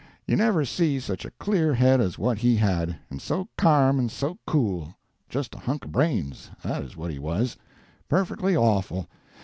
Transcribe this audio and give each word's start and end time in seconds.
You 0.25 0.35
never 0.35 0.65
see 0.65 0.99
such 0.99 1.25
a 1.25 1.29
clear 1.29 1.75
head 1.75 2.01
as 2.01 2.17
what 2.17 2.39
he 2.39 2.55
had—and 2.55 3.21
so 3.21 3.49
carm 3.55 3.99
and 3.99 4.09
so 4.09 4.39
cool. 4.47 4.95
Just 5.29 5.53
a 5.53 5.59
hunk 5.59 5.85
of 5.85 5.91
brains—that 5.91 6.81
is 6.81 6.97
what 6.97 7.11
he 7.11 7.19
was. 7.19 7.55
Perfectly 8.09 8.57
awful. 8.57 9.05